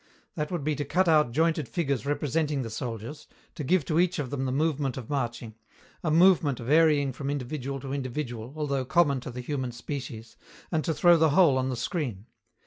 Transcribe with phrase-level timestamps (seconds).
[0.33, 4.17] That would be to cut out jointed figures representing the soldiers, to give to each
[4.17, 5.53] of them the movement of marching,
[6.03, 10.37] a movement varying from individual to individual although common to the human species,
[10.71, 12.25] and to throw the whole on the screen.